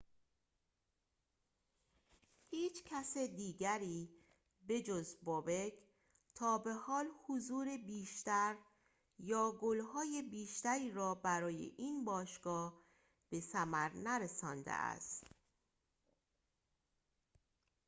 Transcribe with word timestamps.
هیچ 2.49 2.83
کس 2.85 3.17
دیگری 3.17 4.09
به‌جز 4.67 5.15
bobek 5.25 5.73
تابه‌حال 6.35 7.05
حضور 7.27 7.77
بیشتر 7.77 8.55
یا 9.19 9.51
گل‌های 9.61 10.21
بیشتری 10.21 10.91
را 10.91 11.15
برای 11.15 11.73
این 11.77 12.05
باشگاه 12.05 12.81
به 13.29 13.39
ثمر 13.39 13.91
نرسانده 13.95 14.71
است 14.71 15.23